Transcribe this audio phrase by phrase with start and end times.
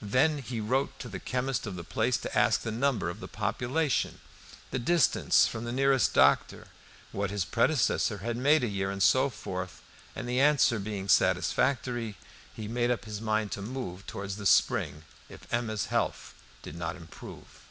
[0.00, 3.26] Then he wrote to the chemist of the place to ask the number of the
[3.26, 4.20] population,
[4.70, 6.68] the distance from the nearest doctor,
[7.10, 9.82] what his predecessor had made a year, and so forth;
[10.14, 12.16] and the answer being satisfactory,
[12.54, 16.94] he made up his mind to move towards the spring, if Emma's health did not
[16.94, 17.66] improve.